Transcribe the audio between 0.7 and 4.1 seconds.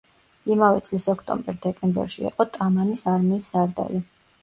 წლის ოქტომბერ-დეკემბერში იყო ტამანის არმიის სარდალი.